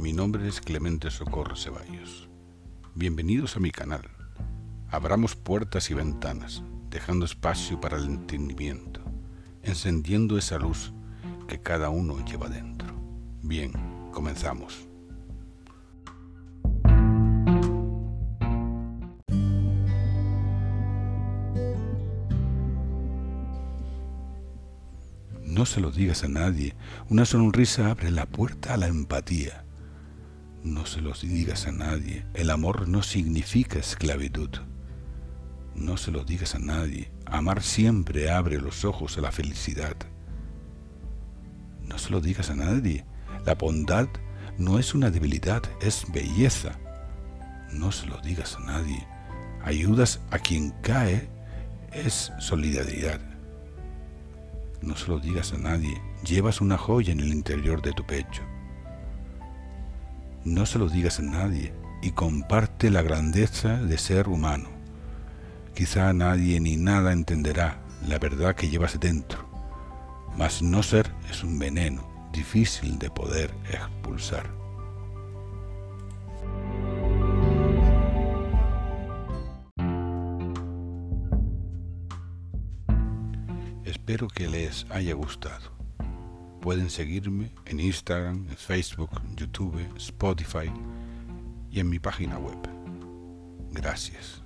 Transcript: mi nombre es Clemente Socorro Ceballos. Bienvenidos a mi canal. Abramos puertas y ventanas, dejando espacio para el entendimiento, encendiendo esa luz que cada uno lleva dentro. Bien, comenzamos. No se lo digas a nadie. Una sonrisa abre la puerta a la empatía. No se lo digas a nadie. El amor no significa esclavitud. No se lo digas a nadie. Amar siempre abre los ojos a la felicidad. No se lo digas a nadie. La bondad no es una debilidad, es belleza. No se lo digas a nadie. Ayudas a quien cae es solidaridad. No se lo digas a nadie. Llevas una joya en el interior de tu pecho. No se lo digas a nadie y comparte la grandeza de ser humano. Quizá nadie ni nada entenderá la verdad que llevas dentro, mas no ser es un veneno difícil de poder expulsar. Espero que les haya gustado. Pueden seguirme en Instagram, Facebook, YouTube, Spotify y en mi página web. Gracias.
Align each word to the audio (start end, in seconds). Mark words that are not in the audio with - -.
mi 0.00 0.14
nombre 0.14 0.48
es 0.48 0.62
Clemente 0.62 1.10
Socorro 1.10 1.56
Ceballos. 1.56 2.30
Bienvenidos 2.94 3.56
a 3.56 3.60
mi 3.60 3.70
canal. 3.70 4.08
Abramos 4.88 5.36
puertas 5.36 5.90
y 5.90 5.94
ventanas, 5.94 6.62
dejando 6.88 7.26
espacio 7.26 7.78
para 7.82 7.98
el 7.98 8.06
entendimiento, 8.06 9.02
encendiendo 9.62 10.38
esa 10.38 10.58
luz 10.58 10.94
que 11.46 11.60
cada 11.60 11.90
uno 11.90 12.24
lleva 12.24 12.48
dentro. 12.48 12.88
Bien, 13.42 13.72
comenzamos. 14.10 14.88
No 25.44 25.66
se 25.66 25.80
lo 25.82 25.90
digas 25.90 26.24
a 26.24 26.28
nadie. 26.28 26.74
Una 27.10 27.26
sonrisa 27.26 27.90
abre 27.90 28.10
la 28.10 28.24
puerta 28.24 28.72
a 28.72 28.76
la 28.78 28.86
empatía. 28.86 29.66
No 30.62 30.84
se 30.84 31.00
lo 31.00 31.12
digas 31.14 31.66
a 31.66 31.72
nadie. 31.72 32.26
El 32.34 32.50
amor 32.50 32.86
no 32.86 33.02
significa 33.02 33.78
esclavitud. 33.78 34.50
No 35.74 35.96
se 35.96 36.10
lo 36.10 36.22
digas 36.22 36.54
a 36.54 36.58
nadie. 36.58 37.10
Amar 37.24 37.62
siempre 37.62 38.30
abre 38.30 38.60
los 38.60 38.84
ojos 38.84 39.16
a 39.16 39.22
la 39.22 39.32
felicidad. 39.32 39.96
No 41.80 41.96
se 41.96 42.10
lo 42.10 42.20
digas 42.20 42.50
a 42.50 42.54
nadie. 42.54 43.06
La 43.46 43.54
bondad 43.54 44.08
no 44.58 44.78
es 44.78 44.94
una 44.94 45.10
debilidad, 45.10 45.62
es 45.80 46.04
belleza. 46.12 46.78
No 47.72 47.90
se 47.90 48.06
lo 48.06 48.18
digas 48.20 48.56
a 48.56 48.60
nadie. 48.60 49.06
Ayudas 49.62 50.20
a 50.30 50.38
quien 50.38 50.72
cae 50.82 51.30
es 51.90 52.32
solidaridad. 52.38 53.20
No 54.82 54.94
se 54.94 55.08
lo 55.08 55.18
digas 55.20 55.54
a 55.54 55.58
nadie. 55.58 56.02
Llevas 56.22 56.60
una 56.60 56.76
joya 56.76 57.12
en 57.12 57.20
el 57.20 57.32
interior 57.32 57.80
de 57.80 57.92
tu 57.92 58.04
pecho. 58.06 58.42
No 60.44 60.64
se 60.64 60.78
lo 60.78 60.88
digas 60.88 61.18
a 61.18 61.22
nadie 61.22 61.74
y 62.02 62.12
comparte 62.12 62.90
la 62.90 63.02
grandeza 63.02 63.76
de 63.76 63.98
ser 63.98 64.28
humano. 64.28 64.70
Quizá 65.74 66.12
nadie 66.14 66.60
ni 66.60 66.76
nada 66.76 67.12
entenderá 67.12 67.82
la 68.08 68.18
verdad 68.18 68.54
que 68.54 68.70
llevas 68.70 68.98
dentro, 68.98 69.46
mas 70.38 70.62
no 70.62 70.82
ser 70.82 71.12
es 71.30 71.44
un 71.44 71.58
veneno 71.58 72.08
difícil 72.32 72.98
de 72.98 73.10
poder 73.10 73.52
expulsar. 73.70 74.50
Espero 83.84 84.28
que 84.28 84.48
les 84.48 84.86
haya 84.90 85.14
gustado. 85.14 85.79
Pueden 86.60 86.90
seguirme 86.90 87.52
en 87.64 87.80
Instagram, 87.80 88.46
Facebook, 88.56 89.10
YouTube, 89.34 89.78
Spotify 89.96 90.70
y 91.70 91.80
en 91.80 91.88
mi 91.88 91.98
página 91.98 92.38
web. 92.38 92.58
Gracias. 93.72 94.42